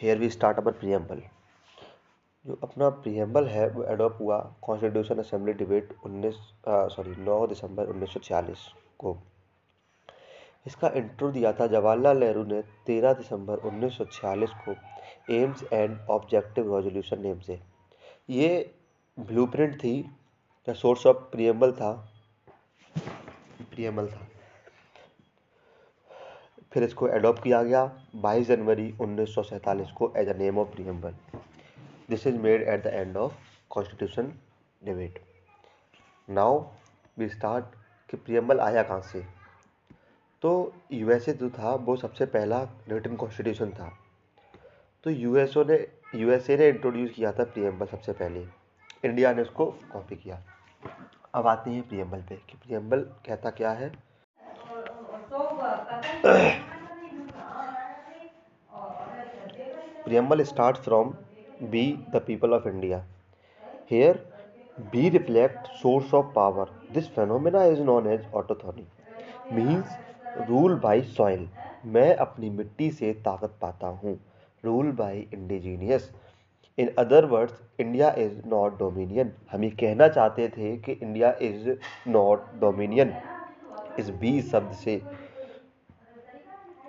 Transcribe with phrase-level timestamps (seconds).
[0.00, 1.22] Here we start our preamble
[2.44, 6.36] जो अपना preamble है, वो एडोप्ट हुआ कॉन्स्टिट्यूशन असेंबली डिबेट उन्नीस
[6.68, 8.62] सॉरी नौ दिसंबर 1946
[8.98, 9.16] को।
[10.66, 14.74] इसका इंट्रो दिया था जवाहरलाल नेहरू ने 13 दिसंबर 1946 को
[15.34, 17.60] aims and objective resolution name से।
[18.30, 18.74] ये
[19.18, 19.98] ब्लूप्रिंट थी,
[20.68, 21.92] या सोर्स ऑफ़ प्रियम्बल था।
[22.96, 24.26] प्रियम्बल था।
[26.72, 30.68] फिर इसको एडॉप्ट किया गया 22 जनवरी उन्नीस सौ सैंतालीस को as a name of
[30.68, 31.14] preamble
[32.10, 33.32] this is made at the end of
[33.70, 34.32] constitution
[34.84, 35.18] debate
[36.30, 36.66] now
[37.18, 37.64] we start
[38.10, 39.24] कि प्रियम्बल आया कहाँ से?
[40.42, 43.98] तो यूएसए जो था, वो सबसे पहला रिटर्न कॉन्स्टिट्यूशन था।
[45.04, 48.46] तो यूएसओ ने यूएसए ने इंट्रोड्यूस किया था प्रियम्बल सबसे पहले।
[49.04, 50.42] इंडिया ने उसको कॉपी किया।
[51.34, 54.09] अब आते हैं प्रियम्बल पे कि प्रियम्बल कहता क्या है?
[60.04, 61.12] Preamble start from
[61.62, 62.98] we the people of India
[63.90, 64.18] here
[64.92, 68.86] we reflect source of power this phenomena is known as autochthony
[69.52, 71.48] means rule by soil
[71.94, 74.18] मैं अपनी मिट्टी से ताकत पाता हूँ।
[74.64, 76.10] Rule by indigenous
[76.78, 81.70] in other words India is not dominion हम ये कहना चाहते थे कि इंडिया इज़
[82.08, 83.14] नॉट डोमिनियन
[83.98, 85.00] इस बी शब्द से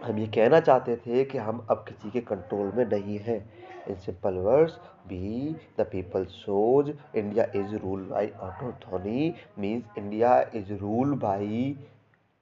[0.04, 3.40] हम ये कहना चाहते थे कि हम अब किसी के कंट्रोल में नहीं हैं।
[3.90, 4.74] In simple words
[5.08, 11.78] we the people so India is rule by autochthony means India is rule by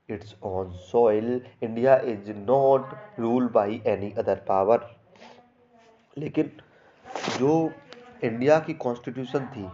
[0.09, 4.89] its own soil India is not rule by any other power
[6.17, 6.51] लेकिन
[7.39, 7.53] जो
[8.23, 9.67] इंडिया की कॉन्स्टिट्यूशन थी,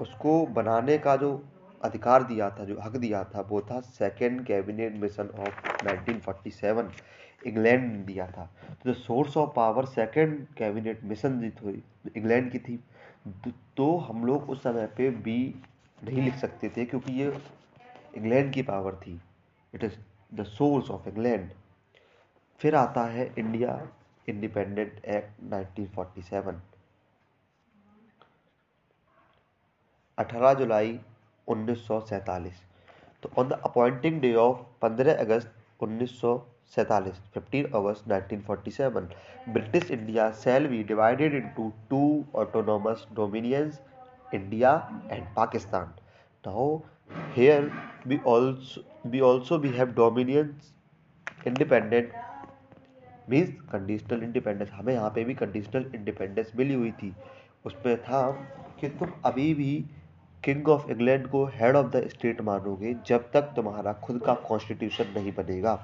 [0.00, 1.30] उसको बनाने का जो
[1.80, 6.90] अधिकार दिया था, जो हक दिया था, वो था second cabinet mission of 1947
[7.42, 11.82] England ने दिया था। तो जो source of power second cabinet mission जी थी
[12.16, 12.78] इंग्लैंड की थी
[13.76, 15.38] तो हम लोग उस समय पे बी
[15.98, 17.32] नहीं लिख सकते थे, क्योंकि ये
[18.16, 19.20] इंग्लैंड की पावर थी।
[19.74, 19.96] It is
[20.32, 21.50] the source of England
[22.60, 23.80] फिर आता है इंडिया
[24.28, 26.60] इंडिपेंडेंट एक्ट 1947
[30.18, 30.98] 18 जुलाई
[31.48, 32.62] उन्नीस सौ सैंतालीस।
[33.22, 36.20] तो on the appointing day of 15 अगस्त उन्नीस
[37.34, 39.06] fifteen August 1947
[39.48, 42.02] British India shall be divided into two
[42.40, 43.80] autonomous dominions
[44.34, 44.72] India
[45.12, 45.94] and Pakistan
[46.44, 46.76] now
[47.36, 47.70] here
[48.06, 50.72] we also we also, we have dominions,
[51.44, 52.18] independent
[53.30, 57.12] means conditional independence हमें यहाँ पे भी conditional independence मिली हुई थी।
[57.66, 58.22] उसमें था
[58.80, 59.84] कि तुम अभी भी
[60.44, 65.12] किंग ऑफ़ इंग्लैंड को हेड ऑफ़ द स्टेट मानोगे जब तक तुम्हारा खुद का कॉन्स्टिट्यूशन
[65.16, 65.74] नहीं बनेगा,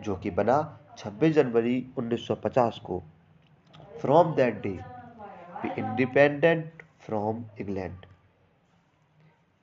[0.00, 0.56] जो कि बना
[0.98, 3.02] 26 जनवरी 1950 को।
[4.00, 4.78] From that day
[5.62, 8.06] we independent from England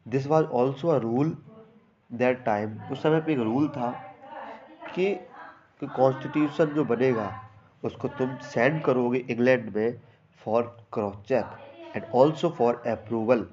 [0.06, 1.35] this was also a rule
[2.09, 3.91] that time उस समय पे एक रूल था
[4.96, 5.14] कि
[5.84, 7.30] कॉन्स्टिट्यूशन जो बनेगा,
[7.84, 10.00] उसको तुम सेंड करोगे इंग्लैंड में
[10.41, 13.46] for cross check and also for approval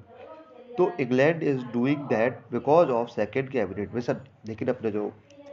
[0.79, 5.09] तो England is doing that because of second cabinet mission लेकिन अपने जो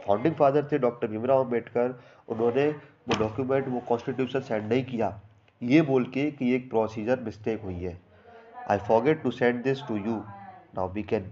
[0.06, 1.98] फाउंडिंग फादर थे डॉक्टर भीमराव अंबेडकर
[2.28, 2.66] उन्होंने
[3.08, 5.20] वो डॉक्यूमेंट वो कॉन्स्टिट्यूशन सेंड नहीं किया।
[5.60, 7.98] ये बोल के कि एक प्रोसीजर मिस्टेक हुई है।
[8.70, 10.14] I forget to send this to you
[10.76, 11.30] now we can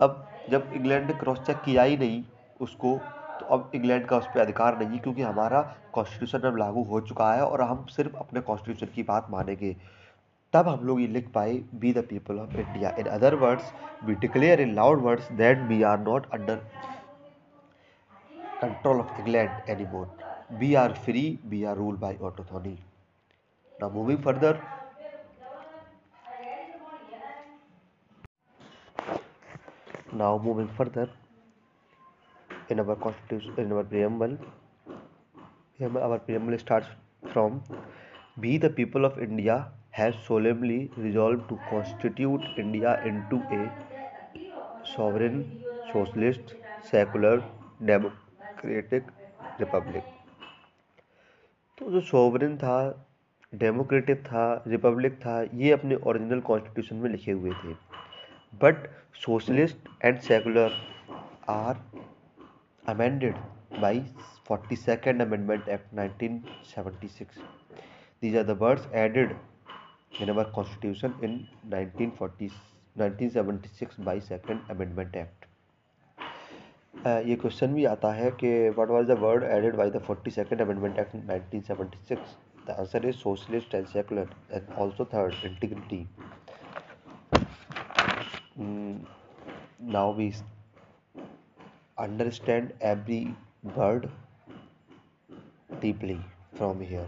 [0.00, 2.22] अब जब इंग्लैंड ने क्रॉस चेक किया ही नहीं
[2.60, 2.98] उसको
[3.40, 5.60] तो अब इंग्लैंड का उस पर अधिकार नहीं क्योंकि हमारा
[5.92, 9.76] कॉन्स्टिट्यूशन अब लागू हो चुका है और हम सिर्फ़ अपने कॉन्स्टिट्यूशन की बात मानेंगे।
[10.52, 13.72] तब हम लोग ये लिख पाए we the people of India in other words
[14.04, 16.62] we declare in loud words that we are not under
[18.62, 20.16] control of England any more
[20.58, 22.78] we are free we are rule by autochthony
[23.72, 24.60] now moving further
[30.12, 31.08] now, moving further.
[32.70, 34.36] In our constitution, in our preamble
[35.78, 36.86] our preamble starts
[37.32, 37.62] from,
[38.40, 39.66] be the people of india.
[39.96, 43.62] Has solemnly resolved to constitute India into a
[44.84, 46.54] sovereign, socialist,
[46.90, 47.36] secular,
[47.92, 49.04] democratic
[49.60, 50.04] republic.
[51.78, 52.76] तो जो sovereign था
[53.52, 57.74] democratic था Republic था ये अपने original constitution में लिखे हुए थे
[58.62, 58.86] but
[59.24, 60.78] socialist and secular
[61.48, 61.82] are
[62.84, 63.36] amended
[64.48, 67.44] forty second amendment act 1976
[68.22, 69.36] these are the words added
[70.20, 71.36] in our constitution in
[71.74, 72.50] 1940
[72.96, 75.52] 1976 by second amendment act
[77.26, 80.60] ये क्वेश्चन भी आता है कि what was the word added by the forty second
[80.62, 82.36] amendment act 1976
[82.66, 86.08] The answer is socialist and secular, and also third, integrity.
[88.60, 89.06] Mm,
[89.80, 90.34] now we
[91.96, 93.36] understand every
[93.76, 94.10] word
[95.80, 96.20] deeply
[96.56, 97.06] from here.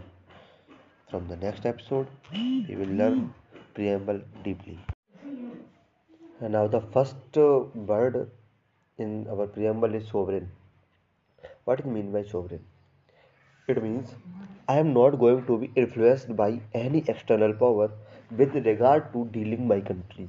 [1.09, 3.33] From the next episode, we will learn
[3.73, 4.77] preamble deeply.
[6.39, 8.29] And now the first uh, word
[8.99, 10.51] in our preamble is sovereign.
[11.63, 12.63] What it mean by sovereign?
[13.67, 14.13] It means
[14.67, 17.89] I am not going to be influenced by any external power
[18.29, 20.27] with regard to dealing my country.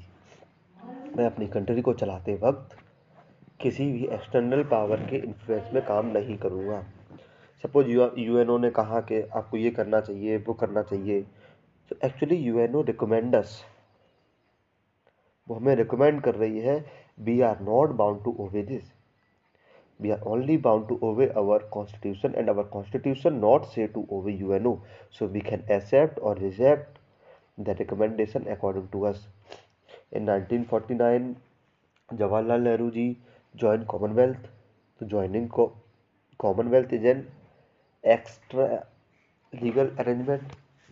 [1.17, 2.77] मैं अपनी country को चलाते वक्त
[3.61, 6.83] किसी भी external power के influence में काम नहीं करूँगा
[7.65, 11.21] सपोज़ यू एन ओ ने कहा कि आपको ये करना चाहिए, वो करना चाहिए
[11.91, 13.61] तो actually U N O recommends
[15.49, 16.85] वो हमें रिकमेंड कर रही है
[17.21, 18.93] we are not bound to obey this
[20.01, 24.33] we are only bound to obey our constitution and our constitution not say to obey
[24.33, 24.77] U N O
[25.19, 26.99] so we can accept और reject
[27.61, 29.27] the recommendation according to us
[30.13, 31.35] in 1949
[32.09, 33.07] Jawaharlal Nehru ji
[33.55, 34.49] join Commonwealth
[35.01, 35.49] तो joining
[36.41, 37.27] Commonwealth is an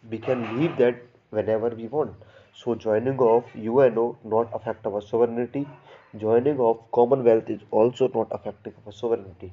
[0.04, 1.02] we can leave that
[1.50, 2.24] whenever we want
[2.56, 5.64] so joining of U N O not affect our sovereignty
[6.16, 9.52] joining of Commonwealth is also not affecting our sovereignty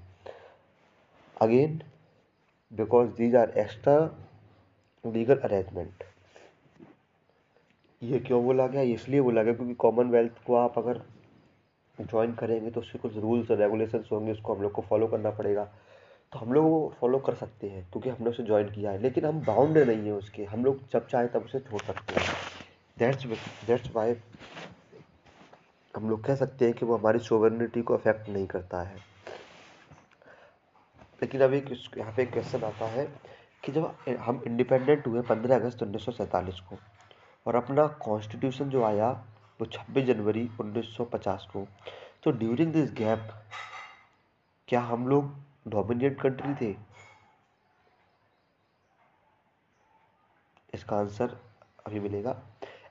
[1.41, 1.81] again
[2.71, 3.97] because these are extra
[5.03, 6.03] legal arrangement
[8.01, 8.81] ये क्यों बोला गया?
[8.81, 11.01] इसलिए बोला गया क्योंकि Commonwealth को आप अगर
[11.97, 15.29] ज्वाइन करेंगे तो उसके कुछ रूल्स और रेगुलेशंस होंगे, उसको हम लोग को फॉलो करना
[15.31, 15.67] पड़ेगा।
[16.33, 19.25] तो हम लोग वो फॉलो कर सकते हैं, क्योंकि हमने उसे ज्वाइन किया है। लेकिन
[19.25, 22.33] हम बाउंड नहीं है उसके। हम लोग जब चाहे तब उसे छोड़ सकते हैं।
[22.97, 23.25] दैट्स
[23.67, 24.15] दैट्स वाई
[25.93, 28.95] हम लोग कह सकते हैं कि वो हमारी सोवर्निटी को अफेक्ट नहीं करता है।
[31.21, 31.57] लेकिन अभी
[31.97, 33.05] यहाँ पे एक क्वेश्चन आता है
[33.63, 36.77] कि जब हम इंडिपेंडेंट हुए पंद्रह अगस्त उन्नीस सौ सैंतालीस को,
[37.45, 39.09] और अपना कॉन्स्टिट्यूशन जो आया
[39.59, 41.65] वो 26 जनवरी 1950 को
[42.23, 43.29] तो ड्यूरिंग दिस गैप
[44.67, 45.31] क्या हम लोग
[45.65, 46.75] डोमिनेट कंट्री थे।
[50.73, 51.37] इसका आंसर
[51.85, 52.35] अभी मिलेगा।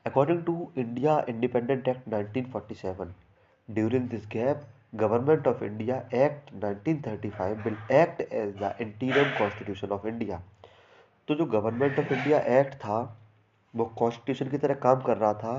[0.07, 3.13] According to India independent act 1947
[3.69, 10.07] during this gap government of India act 1935 will act as the interim constitution of
[10.07, 10.43] India
[11.29, 12.99] तो जो गवर्नमेंट ऑफ़ इंडिया एक्ट था,
[13.75, 15.55] वो कॉन्स्टिट्यूशन की तरह काम कर रहा था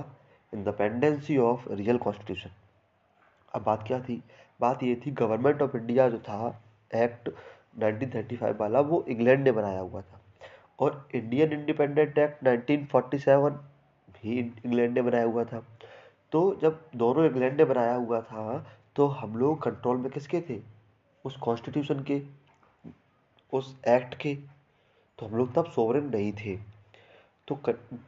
[0.54, 2.50] इंडिपेंडेंसी ऑफ़ रियल कॉन्स्टिट्यूशन
[3.54, 4.22] अब बात क्या थी?
[4.62, 6.62] बात ये थी गवर्नमेंट ऑफ़ इंडिया जो था
[6.96, 7.30] एक्ट
[7.78, 10.22] 1935 वाला, वो इंग्लैंड ने बनाया हुआ था।
[10.80, 13.52] और इंडियन इंडिपेंडेंट एक्ट 1947
[14.14, 15.64] भी इंग्लैंड ने बनाया हुआ था।
[16.32, 18.66] तो जब दोनों इंग्लैंड ने बनाया हुआ था
[18.96, 20.60] तो हम लोग कंट्रोल में किसके थे?
[21.26, 22.22] उस कॉन्स्टिट्यूशन के,
[23.54, 24.36] उस एक्ट के।
[25.20, 26.56] तो हम लोग तब सोवरेन नहीं थे।
[27.48, 27.56] तो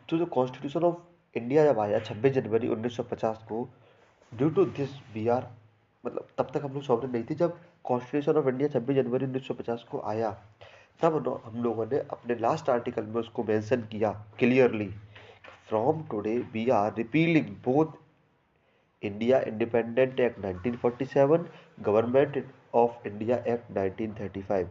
[0.10, 3.68] तो जो कॉन्स्टिट्यूशन ऑफ़ इंडिया जब आया 26 जनवरी 1950 को
[4.32, 5.48] due to this we are
[6.06, 7.58] मतलब तब तक हम लोग सॉवरेन नहीं थे। जब
[7.88, 10.32] कॉन्स्टिट्यूशन ऑफ़ इंडिया 26 जनवरी 1950 को आया।
[11.02, 14.90] तब हम लोगों ने अपने लास्ट आर्टिकल में उसको मेंशन किया clearly
[15.70, 17.98] from today we are repealing both
[19.02, 21.46] India independent act 1947
[21.86, 22.44] government
[22.76, 24.66] of India act 1935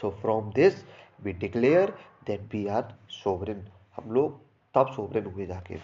[0.00, 0.84] so from this
[1.24, 1.90] we declare
[2.26, 4.40] that we are sovereign हम लोग
[4.74, 5.78] तब सोवरेन हुए जाके।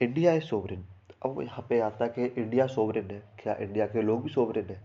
[0.00, 0.84] इंडिया इज़ सोवरेन
[1.24, 4.66] अब यहाँ पे आता है कि इंडिया सोवरेन है। क्या इंडिया के लोग भी सोवरेन
[4.70, 4.80] है?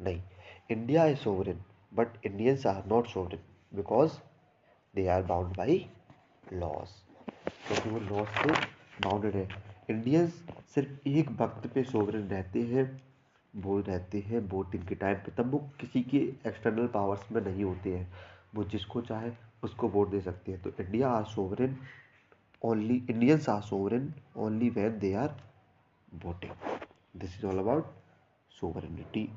[0.00, 0.22] नहीं
[0.70, 1.62] India is sovereign
[1.94, 3.40] but Indians are not sovereign
[3.74, 4.18] because
[4.94, 5.86] they are bound by
[6.52, 7.02] laws
[7.38, 8.52] क्योंकि वो लॉस से
[9.00, 9.48] बाउंडेड है।
[9.90, 10.32] इंडियंस
[10.74, 12.84] सिर्फ़ एक वक्त पे सोवरेन रहते हैं,
[13.56, 17.64] वो रहते हैं वोटिंग के टाइम पे। तब वो किसी के एक्सटर्नल पावर्स में नहीं
[17.64, 18.12] होते हैं।
[18.54, 19.30] वो जिसको चाहे,
[19.62, 21.76] उसको वोट दे सकते हैं। तो India are sovereign
[22.62, 25.36] only Indians are sovereign only when they are
[26.24, 26.78] voting
[27.16, 27.92] this is all about
[28.50, 29.28] sovereignty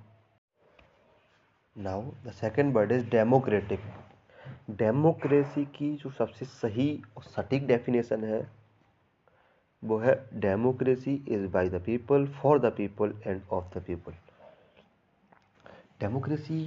[1.76, 3.80] now the second word is democratic
[4.78, 6.86] democracy की जो सबसे सही
[7.18, 8.42] और सटीक डेफिनेशन है,
[9.84, 14.14] वो है democracy is by the people for the people and of the people
[16.02, 16.62] democracy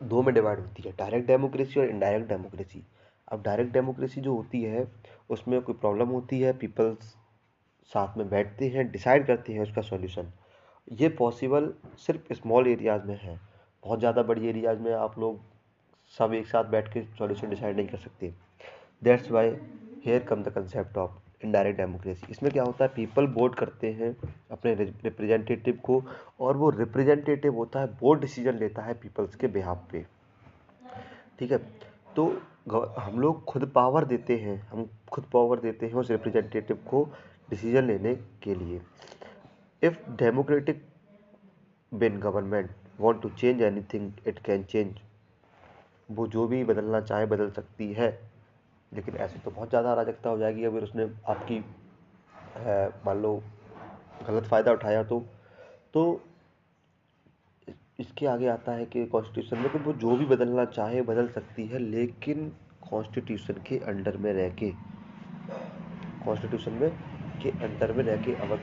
[0.00, 2.82] दो में डिवाइड होती है डायरेक्ट डेमोक्रेसी और इनडायरेक्ट डेमोक्रेसी
[3.28, 4.86] अब डायरेक्ट डेमोक्रेसी जो होती है,
[5.30, 7.14] उसमें कोई प्रॉब्लम होती है पीपल्स
[7.90, 10.32] साथ में बैठते हैं डिसाइड करते हैं उसका सॉल्यूशन
[10.92, 13.38] ये पॉसिबल सिर्फ़ स्मॉल एरियाज़ में है.
[13.84, 15.40] बहुत ज़्यादा बड़ी एरियाज़ में आप लोग
[16.14, 18.32] सब एक साथ बैठ के सॉल्यूशन डिसाइड नहीं कर सकते।
[19.02, 19.48] That's why
[20.04, 22.90] here come the concept of indirect democracy इसमें क्या होता है?
[22.94, 24.16] पीपल वोट करते हैं
[24.50, 26.02] अपने रिप्रेजेंटेटिव को
[26.40, 30.04] और वो रिप्रेजेंटेटिव होता है, वो डिसीज़न लेता है पीपल्स के बिहाफ पे।
[31.38, 31.58] ठीक है?
[32.16, 32.26] तो
[32.98, 37.04] हम लोग खुद पावर देते हैं, हम खुद पावर देते हैं उस रिप्रेजेंटेटिव को
[37.50, 38.80] डिसीज़न लेने के लिए।
[39.82, 40.84] If democratic
[41.92, 45.00] been government want to change anything it can change
[46.08, 48.10] वो जो भी बदलना चाहे बदल सकती है।
[48.92, 51.58] लेकिन ऐसे तो बहुत ज़्यादा अराजकता हो जाएगी अगर उसने आपकी
[53.06, 53.42] मान लो,
[54.26, 55.20] गलत फ़ायदा उठाया तो।
[55.94, 56.02] तो
[58.00, 61.66] इसके आगे आता है कि कॉन्स्टिट्यूशन में कि वो जो भी बदलना चाहे बदल सकती
[61.66, 62.52] है, लेकिन
[62.90, 64.70] कॉन्स्टिट्यूशन के अंडर में रह के
[66.24, 66.90] कॉन्स्टिट्यूशन में
[67.42, 68.60] के अंडर में रह के अगर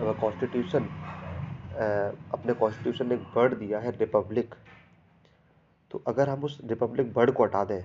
[0.00, 0.88] अगर कॉन्स्टिट्यूशन
[1.72, 4.54] अपने कॉन्स्टिट्यूशन ने एक वर्ड दिया है रिपब्लिक
[5.90, 7.82] तो अगर हम उस रिपब्लिक वर्ड को हटा दें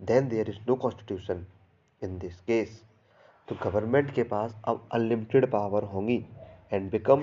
[0.00, 1.44] then there is no constitution
[2.02, 2.80] in this case
[3.48, 6.24] तो गवर्नमेंट के पास अब अनलिमिटेड पावर होंगी
[6.72, 7.22] एंड बिकम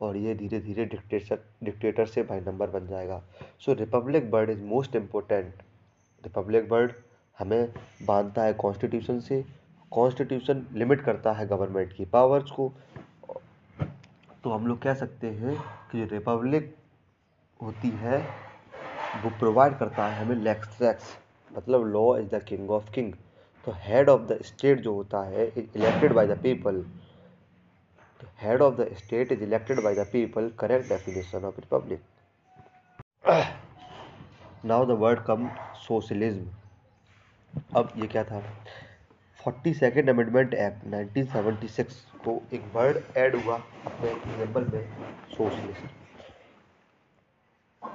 [0.00, 3.22] और ये धीरे धीरे डिक्टेटर डिक्टेटर से बाई नंबर बन जाएगा।
[3.60, 5.62] So republic word is most important
[6.24, 6.92] republic word
[7.38, 7.72] हमें
[8.06, 9.44] बांधता है कॉन्स्टिट्यूशन से।
[9.92, 12.72] कॉन्स्टिट्यूशन लिमिट करता है गवर्नमेंट की पावर्स को।
[14.44, 15.56] तो हम लोग कह सकते हैं
[15.90, 16.74] कि जो रिपब्लिक
[17.60, 18.18] होती है,
[19.22, 21.16] वो प्रोवाइड करता है हमें लेक्स लैक्स
[21.50, 23.12] मतलब law is the king of king
[23.64, 26.82] तो हेड ऑफ़ द स्टेट जो होता है is elected by the people
[28.20, 32.02] तो head of the state is elected by the people correct definition of republic
[34.64, 35.48] now the word come
[35.86, 36.46] socialism
[37.76, 38.42] अब ये क्या था?
[39.44, 41.92] Forty second amendment act 1976
[42.24, 44.84] को एक वर्ड ऐड हुआ अपने एग्ज़ाम्पल में
[45.36, 45.88] सोशलिज्म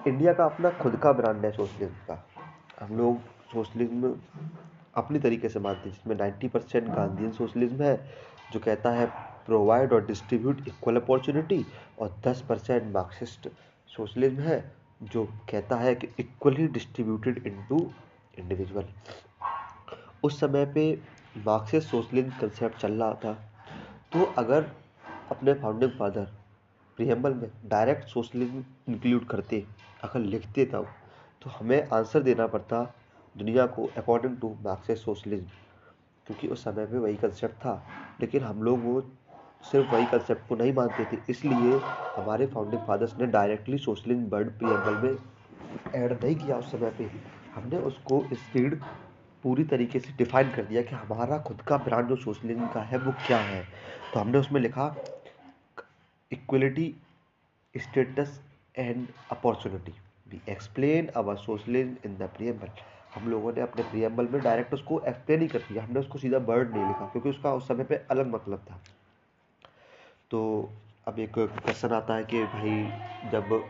[0.08, 2.26] इंडिया का अपना खुद का ब्रांड है सोशलिज्म का
[2.80, 3.18] हम लोग
[3.54, 4.14] सोशलिज्म
[4.96, 7.96] अपनी तरीके से मानते हैं, जिसमें 90 परसेंट गांधीन सोशलिज्म है,
[8.54, 9.06] जो कहता है
[9.46, 11.66] प्रोवाइड और डिस्ट्रीब्यूट इक्वल अपॉर्चुनिटी
[12.00, 13.50] और दस परसेंट मार्क्सिस्ट
[13.90, 14.64] सोशलिज्म है,
[15.04, 17.80] जो कहता है कि इक्वली डिस्ट्रीब्यूटेड इनटू
[18.40, 18.86] इंडिविजुअल
[20.24, 20.92] उस समय पे
[21.38, 23.34] मार्क्सिस्ट सोशलिज्म कंसेप्ट चल रहा था।
[24.14, 24.72] तो अगर
[25.32, 26.28] अपने फाउंडिंग फादर
[26.98, 29.66] प्रियम्बल में डायरेक्ट सोशलिज्म इंक्लूड करते,
[30.04, 30.88] अगर लिखते तब
[31.42, 32.82] तो हमें आंसर देना पड़ता
[33.36, 35.46] दुनिया को अकॉर्डिंग टू मार्क्सिस्ट सोशलिज्म
[36.28, 37.82] क्योंकि उस समय में वही कंसेप्ट था।
[38.22, 39.02] लेकिन हम लोग वो
[39.64, 41.80] सिर्फ़ वही कंसेप्ट को नहीं मानते थे, इसलिए
[42.16, 45.18] हमारे फाउंडिंग फादर्स ने डायरेक्टली सोशलिज्म बर्ड प्रियम्बल में
[45.96, 47.10] ऐड नहीं किया उस समय पे।
[47.56, 48.80] हमने उसको स्पीड
[49.44, 52.98] पूरी तरीके से डिफाइन कर दिया कि हमारा खुद का ब्रांड जो सोशलिज्म का है,
[52.98, 53.64] वो क्या है।
[54.14, 54.96] तो हमने उसमें लिखा
[56.32, 56.94] equality
[57.76, 58.40] status
[58.76, 59.94] and opportunity
[60.32, 62.70] we explain our socialism in the preamble
[63.16, 66.40] हम लोगों ने अपने प्रियम्बल में डायरेक्ट उसको एक्सप्लेन ही कर दिया। हमने उसको सीधा
[66.40, 68.80] बर्ड नहीं लिखा, क्योंकि उसका उस समय पे अलग मतलब था।
[70.32, 70.70] तो
[71.08, 73.64] अब एक क्वेश्चन आता है कि भाई, जब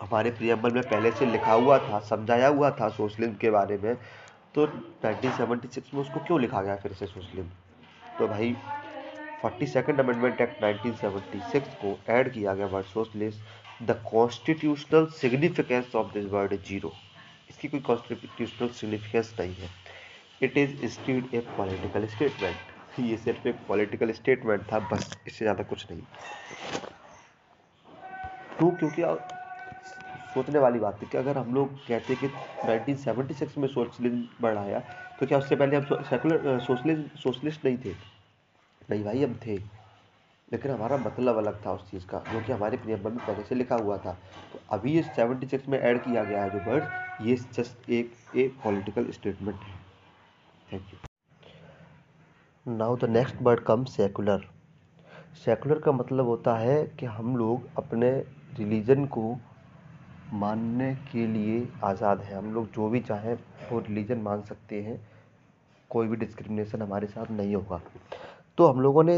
[0.00, 3.96] हमारे प्रियम्बल में पहले से लिखा हुआ था, समझाया हुआ था सोशलिज्म के बारे में
[4.54, 7.48] तो 1976 में उसको क्यों लिखा गया फिर से सोशलिज्म
[8.18, 8.52] तो भाई,
[9.42, 16.12] फोर्टी सेकेंड अमेंडमेंट एक्ट 1976 को ऐड किया गया word socialist the constitutional significance of
[16.14, 16.92] this word zero.
[17.50, 19.70] इसकी कोई कॉन्स्टिट्यूशनल सिग्निफिकेंस नहीं है।
[20.42, 25.62] It is instead a political statement ये सिर्फ़ एक पॉलिटिकल स्टेटमेंट था, बस इससे ज़्यादा
[25.64, 26.02] कुछ नहीं।
[28.60, 29.02] तो क्योंकि
[30.34, 32.28] सोचने वाली बात है कि अगर हम लोग कहते हैं कि
[32.68, 34.80] 1976 में सोशलिज्म बढ़ाया
[35.20, 37.94] तो क्या उससे पहले हम सेकुलर सोशलिस्ट सोशलिस्ट नहीं थे?
[38.90, 39.56] नहीं भाई, हम थे।
[40.52, 43.54] लेकिन हमारा मतलब अलग था उस चीज़ का, जो कि हमारे प्रियम्बर में पहले से
[43.54, 44.12] लिखा हुआ था।
[44.52, 46.84] तो अभी ये 76 में ऐड किया गया है जो वर्ड
[47.20, 49.74] ये जस्ट एक एक पॉलिटिकल स्टेटमेंट है।
[50.72, 54.44] Thank you now the next word come secular
[55.44, 58.10] secular का मतलब होता है कि हम लोग अपने
[58.58, 59.36] रिलीजन को
[60.34, 63.34] मानने के लिए आज़ाद है। हम लोग जो भी चाहें
[63.70, 65.00] वो रिलीजन मान सकते हैं।
[65.90, 67.80] कोई भी डिस्क्रिमिनेशन हमारे साथ नहीं होगा।
[68.58, 69.16] तो हम लोगों ने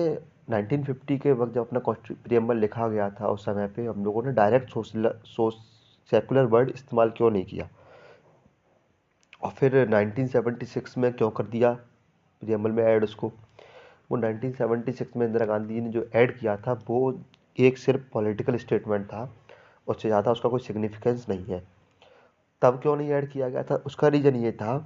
[0.51, 4.33] 1950 के वक्त जब अपना प्रियम्बल लिखा गया था, उस समय पे हम लोगों ने
[4.33, 5.11] डायरेक्ट सोशल
[6.13, 7.69] सेकुलर वर्ड इस्तेमाल क्यों नहीं किया?
[9.43, 11.73] और फिर 1976 में क्यों कर दिया?
[12.43, 13.33] प्रियम्बल में ऐड उसको।
[14.11, 17.21] वो 1976 में इंदिरा गांधी ने जो ऐड किया था, वो
[17.59, 19.25] एक सिर्फ़ पॉलिटिकल स्टेटमेंट था।
[19.87, 21.63] उससे ज़्यादा उसका कोई सिग्निफिकेंस नहीं है।
[22.63, 23.75] तब क्यों नहीं ऐड किया गया था?
[23.77, 24.77] उसका रीज़न ये था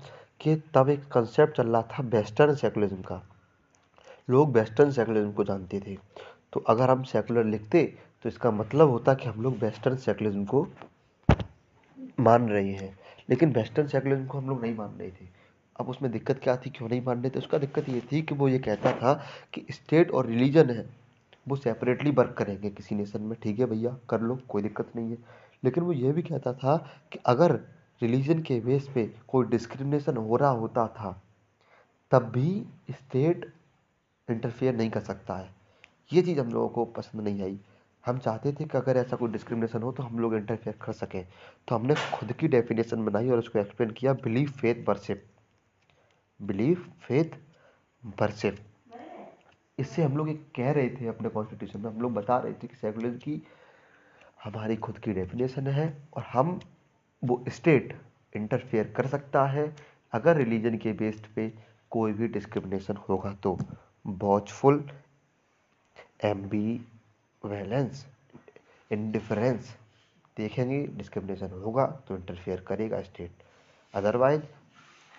[0.40, 3.22] कि तब एक कंसेप्ट चल रहा था वेस्टर्न सेकुलरिज्म का।
[4.30, 5.96] लोग वेस्टर्न सेकुलरिज्म को जानते थे।
[6.52, 7.82] तो अगर हम सेकुलर लिखते
[8.24, 10.66] तो इसका मतलब होता कि हम लोग वेस्टर्न सेकुलरिज्म को
[12.20, 12.96] मान रहे हैं।
[13.30, 15.28] लेकिन वेस्टर्न सेकुलरिज्म को हम लोग नहीं मान रहे थे।
[15.76, 16.70] अब उसमें दिक्कत क्या थी?
[16.70, 17.38] क्यों नहीं मान रहे थे?
[17.38, 19.12] उसका दिक्कत ये थी कि वो ये कहता था
[19.54, 20.84] कि स्टेट और रिलीजन है।
[21.48, 25.10] वो सेपरेटली वर्क करेंगे किसी नेशन में। ठीक है भैया, कर लो, कोई दिक्कत नहीं
[25.10, 25.18] है।
[25.64, 26.76] लेकिन वो ये भी कहता था
[27.12, 27.52] कि अगर
[28.02, 31.22] रिलीजन के बेस पे कोई डिस्क्रिमिनेशन हो रहा होता था,
[32.10, 33.52] तब भी स्टेट
[34.30, 35.50] इंटरफेयर नहीं कर सकता है।
[36.12, 37.60] ये चीज़ हम लोगों को पसंद नहीं आई।
[38.06, 41.26] हम चाहते थे कि अगर ऐसा कोई डिस्क्रिमिनेशन हो तो हम लोग इंटरफेयर कर सकें।
[41.68, 45.24] तो हमने खुद की डेफिनेशन बनाई और उसको एक्सप्लेन किया believe faith worship
[46.42, 47.36] believe faith
[48.20, 48.58] worship
[49.80, 52.66] इससे हम लोग एक कह रहे थे अपने कॉन्स्टिट्यूशन में, हम लोग बता रहे थे
[52.66, 53.42] कि सेकुलर की
[54.44, 56.58] हमारी खुद की डेफिनेशन है और हम
[57.22, 57.96] वो स्टेट
[58.34, 59.64] इंटरफेयर कर सकता है।
[60.12, 61.52] अगर रिलीजन के बेस्ड पे
[61.90, 63.56] कोई भी डिस्क्रिमिनेशन होगा तो
[64.06, 64.84] वॉचफुल
[66.24, 66.80] एम्बी
[67.42, 68.06] वैलेंस
[68.90, 69.76] इंडिफरेंस
[70.36, 73.42] देखेंगे डिस्क्रिमिनेशन होगा तो इंटरफेयर करेगा स्टेट
[73.94, 74.42] अदरवाइज़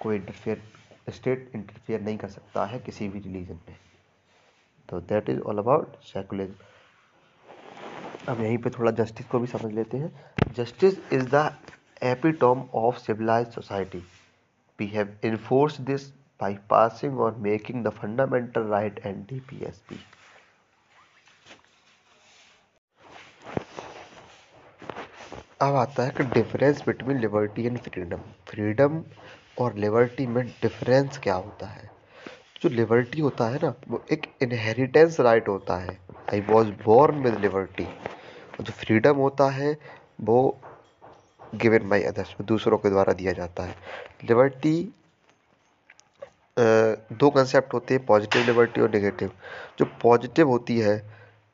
[0.01, 3.75] कोई इंटरफेयर स्टेट इंटरफेयर नहीं कर सकता है किसी भी रिलीजन में।
[4.91, 6.55] तो that is all about secularism
[8.29, 11.50] अब यहीं पे थोड़ा जस्टिस को भी समझ लेते हैं। Justice is the
[12.03, 14.00] epitome of civilise society
[14.79, 16.07] we have enforce this
[16.41, 20.00] by passing और making the fundamental right and DPSP
[25.62, 29.03] अब आता है कि difference between liberty and freedom freedom
[29.62, 31.89] और लिबर्टी में डिफरेंस क्या होता है?
[32.62, 35.98] जो लिबर्टी होता है ना, वो एक इनहेरिटेंस राइट होता है।
[36.34, 39.77] I was born with liberty और जो फ्रीडम होता है,
[40.22, 40.60] वो
[41.56, 43.75] गिवन बाई अदर्स दूसरों के द्वारा दिया जाता है।
[44.24, 44.74] लिबर्टी
[46.58, 49.32] दो कंसेप्ट होते हैं पॉजिटिव लिबर्टी और नेगेटिव
[49.80, 50.96] जो पॉजिटिव होती है,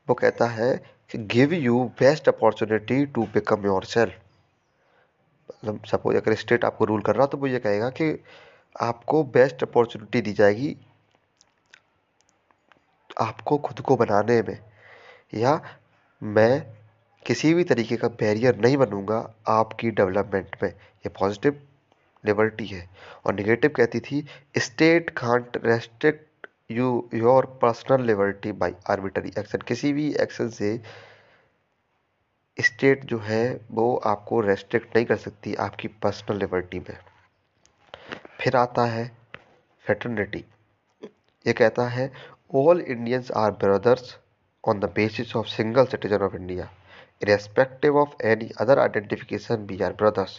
[0.08, 0.74] वो कहता है
[1.10, 4.12] कि give you best opportunity to become yourself
[5.50, 8.12] मतलब सपोज़ अगर स्टेट आपको रूल कर रहा तो वो ये कहेगा कि
[8.76, 10.76] आपको बेस्ट अपॉर्चुनिटी दी जाएगी
[13.18, 14.58] आपको खुद को बनाने में
[15.34, 15.60] या
[16.22, 16.66] मैं
[17.26, 21.60] किसी भी तरीके का बैरियर नहीं बनूँगा आपकी डेवलपमेंट में। ये पॉजिटिव
[22.24, 22.88] लिबर्टी है।
[23.26, 24.24] और निगेटिव कहती थी
[24.58, 30.80] state can't restrict you your personal liberty by arbitrary action किसी भी एक्शन से
[32.58, 36.96] स्टेट जो है, वो आपको रेस्ट्रिक्ट नहीं कर सकती आपकी पर्सनल लिबर्टी में।
[38.40, 39.10] फिर आता है
[39.86, 40.44] फेटर्निटी
[41.46, 42.10] ये कहता है
[42.50, 44.16] all Indians are brothers
[44.64, 46.68] on the basis of single citizen of India
[47.20, 50.34] irrespective of any other identification, we are brothers,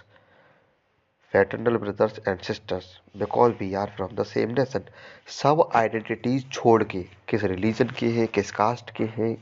[1.34, 2.86] fraternal brothers and sisters,
[3.24, 4.86] because we are from the same nation.
[5.40, 9.36] सब identities छोड़ के, किस religion के हैं, किस cast के हैं,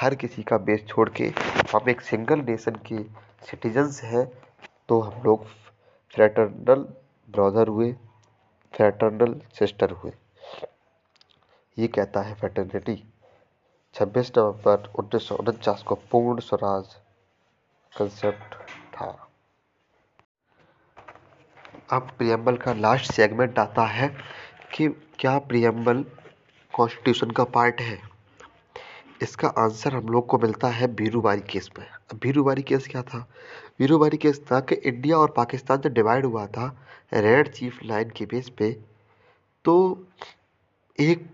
[0.00, 1.28] हर किसी का बेस छोड़ के
[1.72, 3.02] हम एक सिंगल नेशन के
[3.50, 4.26] सिटीजन्स हैं
[4.88, 5.46] तो हम लोग
[6.14, 6.86] फ्रेटर्नल
[7.36, 7.92] ब्रदर हुए
[8.76, 10.12] फ्रेटर्नल सिस्टर हुए।
[11.76, 13.02] ये कहता है फेटर्निटी
[13.94, 16.94] छब्बीस नवंबर उन्नीस सौ उनचास को पूर्ण स्वराज
[17.92, 18.54] कंसेप्ट
[18.94, 19.06] था।
[21.90, 24.08] अब प्रियम्बल का लास्ट सेगमेंट आता है
[24.74, 26.04] कि क्या प्रियम्बल
[26.72, 27.98] कॉन्स्टिट्यूशन का पार्ट है।
[29.22, 33.26] इसका आंसर हम लोग को मिलता है बीरूबारी केस में। अब बीरूबारी केस क्या था?
[33.78, 36.66] बीरूबारी केस था कि इंडिया और पाकिस्तान जब डिवाइड हुआ था
[37.14, 38.72] रेड चीफ लाइन के बेस पे
[39.64, 39.74] तो
[40.98, 41.30] एक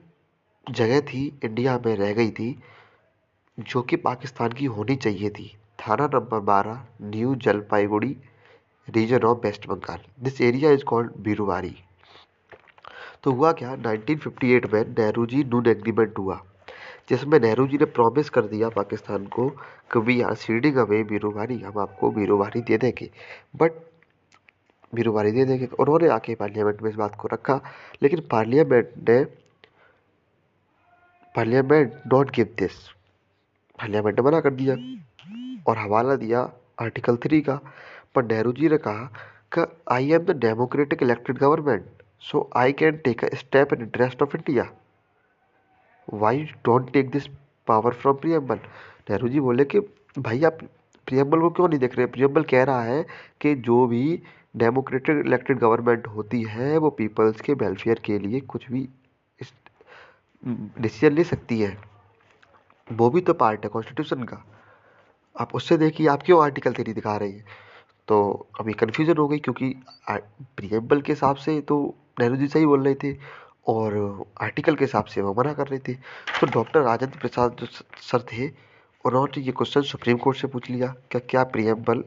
[0.70, 2.58] जगह थी इंडिया में रह गई थी,
[3.58, 8.16] जो कि पाकिस्तान की होनी चाहिए थी। थाना नंबर बारह, new Jalpaiguri
[8.88, 11.74] region of West Bengal this area is called Berubari
[13.22, 13.74] तो हुआ क्या?
[13.76, 16.40] 1958 में नेहरू जी नून एग्रीमेंट हुआ,
[17.10, 19.48] जिसमें नेहरू जी ने प्रॉमिस कर दिया पाकिस्तान को
[19.92, 23.10] कि we are ceding away Berubari हम आपको बीरूवारी दे देंगे।
[23.56, 23.72] बट
[24.94, 27.60] बीरूवारी दे देंगे। उन्होंने आके पार्लियामेंट में इस बात को रखा,
[28.02, 29.24] लेकिन पार्लियामेंट ने
[31.34, 32.88] parliament don't give this
[33.78, 34.74] parliament ने मना कर दिया
[35.66, 36.40] और हवाला दिया
[36.82, 37.60] आर्टिकल थ्री का।
[38.14, 39.04] पर नेहरू जी ने कहा
[39.52, 41.84] कि I am the democratic elected government
[42.20, 44.70] so I can take a step in interest of India
[46.14, 47.26] why don't take this
[47.66, 48.56] power from preamble
[49.10, 49.80] Nehru ji बोले कि,
[50.18, 50.58] भाई, आप
[51.06, 52.06] प्रियम्बल को क्यों नहीं देख रहे?
[52.06, 53.06] प्रियम्बल कह रहा है
[53.40, 54.22] कि जो भी
[54.56, 58.88] डेमोक्रेटिक इलेक्टेड गवर्नमेंट होती है, वो पीपल्स के वेलफेयर के लिए कुछ भी
[60.42, 61.76] डिसीज़न ले सकती है।
[62.88, 64.44] वो भी तो पार्ट है कॉन्स्टिट्यूशन का।
[65.36, 67.44] आप उससे देखिए, आप क्यों आर्टिकल थ्री दिखा रही है?
[68.08, 69.74] तो अभी कन्फ्यूज़न हो गई क्योंकि
[70.08, 71.76] प्रियम्बल के हिसाब से तो
[72.20, 73.16] नेहरू जी सही बोल रहे थे
[73.68, 75.94] और आर्टिकल के हिसाब से वो मना कर रहे थे।
[76.40, 77.66] तो डॉक्टर राजेंद्र प्रसाद जो
[78.02, 78.48] सर थे,
[79.04, 82.00] उन्होंने ये क्वेश्चन सुप्रीम कोर्ट से पूछ लिया, क्या क्या प्रियम्बल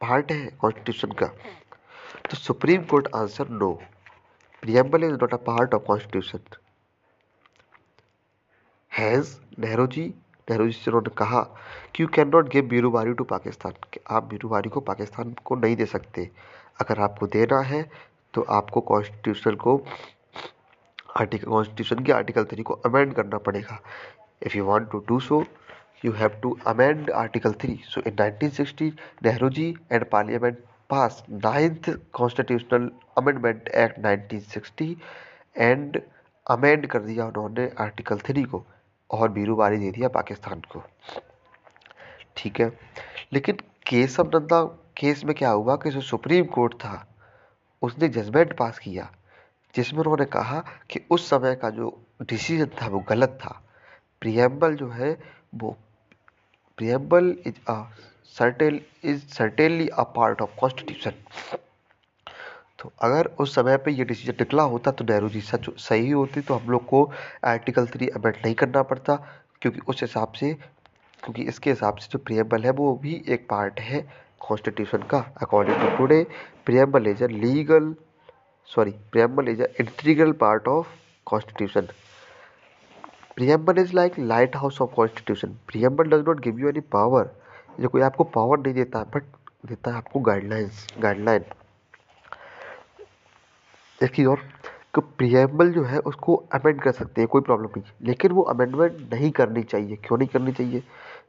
[0.00, 1.26] पार्ट है कॉन्स्टिट्यूशन का?
[1.26, 3.72] तो supreme court answer no
[4.62, 6.38] preamble is not a part of constitution
[8.98, 10.02] has Nehru ji
[10.50, 11.40] Nehru ji से उन्होंने कहा
[11.94, 13.72] कि you can not give Berubari to Pakistan
[14.16, 16.28] आप बीरूबारी को पाकिस्तान को नहीं दे सकते।
[16.80, 17.82] अगर आपको देना है
[18.34, 19.76] तो आपको कॉन्स्टिट्यूशन को
[21.20, 23.80] आर्टिकल कॉन्स्टिट्यूशन के आर्टिकल थ्री को अमेंड करना पड़ेगा।
[24.46, 25.44] If you want to do so
[26.02, 28.86] you have to amend article 3 so, in 1960
[29.26, 29.64] nehru ji
[29.96, 30.60] and parliament
[30.92, 32.84] passed ninth constitutional
[33.22, 34.86] amendment act 1960
[35.56, 36.00] and
[36.46, 38.64] amend कर दिया उन्होंने आर्टिकल थ्री को।
[39.10, 40.82] और बीरूबारी दे दिया पाकिस्तान को।
[42.36, 42.78] ठीक है।
[43.32, 44.64] लेकिन केसव नंदा,
[44.96, 47.14] केस में क्या हुआ कि जो सुप्रीम कोर्ट था,
[47.82, 49.12] उसने जजमेंट पास किया,
[49.74, 53.62] जिसमें उन्होंने कहा कि उस समय का जो डिसीज़न था, वो गलत था।
[54.20, 55.20] प्रियम्बल जो है,
[55.54, 55.76] वो
[56.76, 57.54] preamble is
[58.40, 61.12] certain, is certainly a part of constitution
[62.78, 66.40] तो अगर उस समय पे ये डिसीज़न निकला होता तो नेहरू जी सच सही होती
[66.40, 67.02] तो हम लोग को
[67.44, 69.16] आर्टिकल थ्री अमेंड नहीं करना पड़ता,
[69.62, 70.52] क्योंकि उस हिसाब से,
[71.22, 74.00] क्योंकि इसके हिसाब से जो प्रियम्बल है वो भी एक पार्ट है
[74.40, 76.22] कॉन्स्टिट्यूशन का according to today
[76.66, 77.94] preamble is a legal
[78.68, 80.86] sorry preamble is a integral part of
[81.26, 81.88] constitution
[83.36, 84.18] preamble is like
[84.56, 87.30] lighthouse of constitution preamble does not give you any power
[87.80, 89.24] जो कोई आपको power नहीं देता but
[89.66, 91.44] देता है आपको guidelines guideline
[94.04, 94.40] एक और
[94.98, 99.30] प्रियम्बल जो है उसको अमेंड कर सकते हैं, कोई प्रॉब्लम नहीं। लेकिन वो अमेंडमेंट नहीं
[99.30, 100.82] करनी चाहिए। क्यों नहीं करनी चाहिए?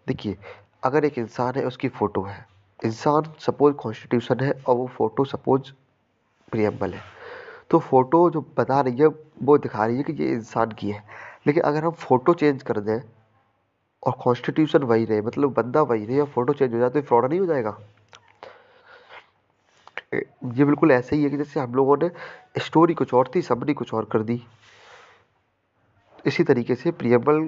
[0.08, 0.38] देखिए,
[0.84, 2.45] अगर एक इंसान है, उसकी फ़ोटो है।
[2.86, 5.71] इंसान सपोज़ कॉन्स्टिट्यूशन है और वो फ़ोटो सपोज़
[6.51, 7.01] प्रियम्बल है।
[7.69, 9.08] तो फ़ोटो जो बता रही है,
[9.43, 11.03] वो दिखा रही है कि ये इंसान की है।
[11.47, 13.01] लेकिन अगर हम फ़ोटो चेंज कर दें
[14.03, 17.29] और कॉन्स्टिट्यूशन वही रहे मतलब बंदा वही रहे और फ़ोटो चेंज हो जाए तो फ्रॉड
[17.29, 17.77] नहीं हो जाएगा?
[20.13, 22.10] ये बिल्कुल ऐसे ही है कि जैसे हम लोगों ने
[22.65, 24.41] स्टोरी कुछ और थी सबने कुछ और कर दी।
[26.26, 27.48] इसी तरीके से preamble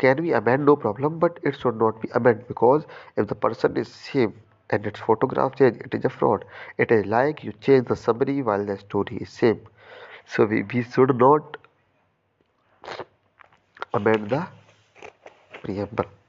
[0.00, 2.82] can be amend no problem but it should not be amend because
[3.18, 4.32] if the person is same
[4.70, 6.44] and its photograph change it is a fraud
[6.80, 9.58] it is like you change the summary while the story is same
[10.36, 11.56] so we we should not
[13.92, 14.46] amend the
[15.60, 16.19] preamble.